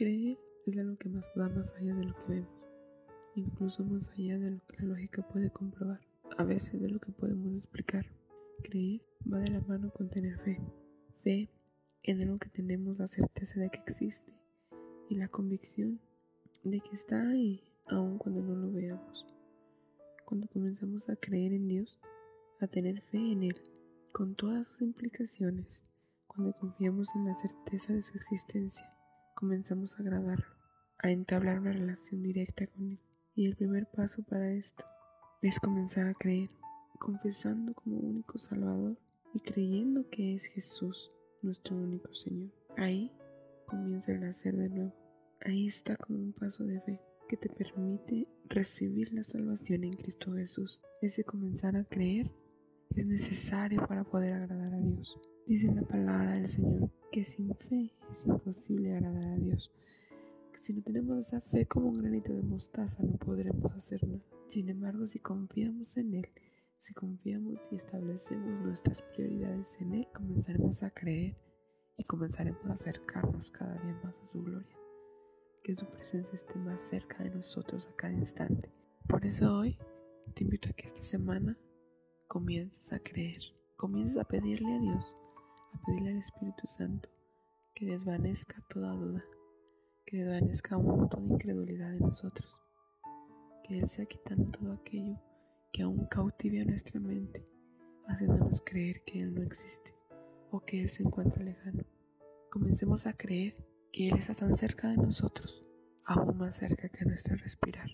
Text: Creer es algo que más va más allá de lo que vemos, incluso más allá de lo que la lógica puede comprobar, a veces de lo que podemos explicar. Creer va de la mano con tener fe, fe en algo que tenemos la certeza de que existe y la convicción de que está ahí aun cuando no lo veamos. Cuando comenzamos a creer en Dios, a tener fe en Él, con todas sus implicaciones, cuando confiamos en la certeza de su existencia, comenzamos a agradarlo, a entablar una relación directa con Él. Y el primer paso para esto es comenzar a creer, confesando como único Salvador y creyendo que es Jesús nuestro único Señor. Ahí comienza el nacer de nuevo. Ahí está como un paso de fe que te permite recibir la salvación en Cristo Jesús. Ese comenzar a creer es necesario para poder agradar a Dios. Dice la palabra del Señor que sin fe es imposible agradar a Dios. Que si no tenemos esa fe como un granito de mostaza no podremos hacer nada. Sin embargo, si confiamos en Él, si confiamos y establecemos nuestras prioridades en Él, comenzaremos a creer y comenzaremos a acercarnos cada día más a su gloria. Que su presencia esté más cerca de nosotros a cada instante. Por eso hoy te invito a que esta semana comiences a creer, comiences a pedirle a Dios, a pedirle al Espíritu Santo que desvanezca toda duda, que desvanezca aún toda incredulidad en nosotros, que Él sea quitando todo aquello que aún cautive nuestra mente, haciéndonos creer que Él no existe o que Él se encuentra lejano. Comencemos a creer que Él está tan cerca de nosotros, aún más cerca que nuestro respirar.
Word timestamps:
Creer 0.00 0.38
es 0.64 0.78
algo 0.78 0.96
que 0.96 1.10
más 1.10 1.30
va 1.38 1.50
más 1.50 1.74
allá 1.74 1.94
de 1.94 2.04
lo 2.06 2.14
que 2.14 2.32
vemos, 2.32 2.48
incluso 3.34 3.84
más 3.84 4.08
allá 4.08 4.38
de 4.38 4.52
lo 4.52 4.60
que 4.66 4.78
la 4.78 4.84
lógica 4.84 5.20
puede 5.20 5.50
comprobar, 5.50 6.00
a 6.38 6.42
veces 6.42 6.80
de 6.80 6.88
lo 6.88 6.98
que 6.98 7.12
podemos 7.12 7.54
explicar. 7.54 8.06
Creer 8.62 9.02
va 9.30 9.40
de 9.40 9.50
la 9.50 9.60
mano 9.60 9.92
con 9.92 10.08
tener 10.08 10.38
fe, 10.38 10.58
fe 11.22 11.50
en 12.02 12.22
algo 12.22 12.38
que 12.38 12.48
tenemos 12.48 12.98
la 12.98 13.08
certeza 13.08 13.60
de 13.60 13.68
que 13.68 13.80
existe 13.80 14.32
y 15.10 15.16
la 15.16 15.28
convicción 15.28 16.00
de 16.64 16.80
que 16.80 16.94
está 16.94 17.20
ahí 17.28 17.62
aun 17.84 18.16
cuando 18.16 18.40
no 18.40 18.54
lo 18.54 18.72
veamos. 18.72 19.26
Cuando 20.24 20.48
comenzamos 20.48 21.10
a 21.10 21.16
creer 21.16 21.52
en 21.52 21.68
Dios, 21.68 21.98
a 22.58 22.66
tener 22.66 23.02
fe 23.02 23.18
en 23.18 23.42
Él, 23.42 23.60
con 24.12 24.34
todas 24.34 24.66
sus 24.66 24.80
implicaciones, 24.80 25.84
cuando 26.26 26.54
confiamos 26.54 27.14
en 27.14 27.26
la 27.26 27.36
certeza 27.36 27.92
de 27.92 28.00
su 28.00 28.16
existencia, 28.16 28.88
comenzamos 29.40 29.98
a 29.98 30.02
agradarlo, 30.02 30.54
a 30.98 31.10
entablar 31.10 31.60
una 31.60 31.72
relación 31.72 32.22
directa 32.22 32.66
con 32.66 32.90
Él. 32.90 33.00
Y 33.34 33.46
el 33.46 33.56
primer 33.56 33.86
paso 33.86 34.22
para 34.22 34.52
esto 34.52 34.84
es 35.40 35.58
comenzar 35.58 36.06
a 36.06 36.12
creer, 36.12 36.50
confesando 36.98 37.72
como 37.72 37.96
único 37.96 38.38
Salvador 38.38 38.98
y 39.32 39.40
creyendo 39.40 40.08
que 40.10 40.34
es 40.34 40.44
Jesús 40.44 41.10
nuestro 41.40 41.74
único 41.74 42.12
Señor. 42.12 42.50
Ahí 42.76 43.10
comienza 43.66 44.12
el 44.12 44.20
nacer 44.20 44.54
de 44.56 44.68
nuevo. 44.68 44.94
Ahí 45.40 45.66
está 45.66 45.96
como 45.96 46.18
un 46.18 46.34
paso 46.34 46.64
de 46.64 46.78
fe 46.82 47.00
que 47.26 47.38
te 47.38 47.48
permite 47.48 48.28
recibir 48.44 49.10
la 49.14 49.24
salvación 49.24 49.84
en 49.84 49.94
Cristo 49.94 50.34
Jesús. 50.34 50.82
Ese 51.00 51.24
comenzar 51.24 51.76
a 51.76 51.84
creer 51.84 52.30
es 52.96 53.06
necesario 53.06 53.86
para 53.86 54.04
poder 54.04 54.34
agradar 54.34 54.74
a 54.74 54.80
Dios. 54.80 55.18
Dice 55.46 55.72
la 55.72 55.82
palabra 55.82 56.32
del 56.32 56.46
Señor 56.46 56.90
que 57.12 57.24
sin 57.24 57.54
fe 57.54 57.94
es 58.10 58.26
imposible 58.26 58.94
agradar 58.94 59.32
a 59.32 59.36
Dios. 59.36 59.70
Que 60.52 60.58
si 60.58 60.72
no 60.74 60.82
tenemos 60.82 61.18
esa 61.18 61.40
fe 61.40 61.66
como 61.66 61.88
un 61.88 62.00
granito 62.00 62.32
de 62.32 62.42
mostaza 62.42 63.02
no 63.02 63.16
podremos 63.16 63.72
hacer 63.72 64.06
nada. 64.06 64.24
Sin 64.48 64.68
embargo, 64.68 65.06
si 65.06 65.20
confiamos 65.20 65.96
en 65.96 66.14
Él, 66.14 66.28
si 66.78 66.92
confiamos 66.92 67.60
y 67.70 67.76
establecemos 67.76 68.64
nuestras 68.64 69.02
prioridades 69.02 69.80
en 69.80 69.94
Él, 69.94 70.08
comenzaremos 70.12 70.82
a 70.82 70.90
creer 70.90 71.36
y 71.96 72.04
comenzaremos 72.04 72.64
a 72.66 72.72
acercarnos 72.72 73.50
cada 73.50 73.74
día 73.74 74.00
más 74.02 74.16
a 74.18 74.26
su 74.26 74.42
gloria. 74.42 74.76
Que 75.62 75.76
su 75.76 75.86
presencia 75.86 76.34
esté 76.34 76.54
más 76.58 76.82
cerca 76.82 77.22
de 77.22 77.30
nosotros 77.30 77.86
a 77.86 77.96
cada 77.96 78.14
instante. 78.14 78.72
Por 79.06 79.24
eso 79.24 79.58
hoy 79.58 79.78
te 80.34 80.44
invito 80.44 80.70
a 80.70 80.72
que 80.72 80.86
esta 80.86 81.02
semana 81.02 81.56
comiences 82.30 82.92
a 82.92 83.00
creer, 83.00 83.42
comiences 83.76 84.16
a 84.16 84.22
pedirle 84.22 84.72
a 84.76 84.78
Dios, 84.78 85.16
a 85.74 85.84
pedirle 85.84 86.10
al 86.10 86.18
Espíritu 86.18 86.64
Santo 86.68 87.08
que 87.74 87.86
desvanezca 87.86 88.64
toda 88.68 88.92
duda, 88.92 89.24
que 90.06 90.18
desvanezca 90.18 90.76
aún 90.76 91.08
toda 91.08 91.24
incredulidad 91.24 91.92
en 91.92 91.98
nosotros, 91.98 92.62
que 93.64 93.80
Él 93.80 93.88
sea 93.88 94.06
quitando 94.06 94.48
todo 94.52 94.72
aquello 94.74 95.20
que 95.72 95.82
aún 95.82 96.06
cautive 96.06 96.64
nuestra 96.64 97.00
mente, 97.00 97.44
haciéndonos 98.06 98.62
creer 98.64 99.02
que 99.02 99.22
Él 99.22 99.34
no 99.34 99.42
existe 99.42 99.92
o 100.52 100.60
que 100.60 100.82
Él 100.82 100.88
se 100.88 101.02
encuentra 101.02 101.42
lejano. 101.42 101.82
Comencemos 102.48 103.08
a 103.08 103.12
creer 103.12 103.56
que 103.90 104.08
Él 104.08 104.18
está 104.18 104.34
tan 104.34 104.54
cerca 104.54 104.86
de 104.86 104.98
nosotros, 104.98 105.66
aún 106.06 106.38
más 106.38 106.54
cerca 106.54 106.88
que 106.90 107.04
nuestro 107.04 107.34
respirar. 107.34 107.90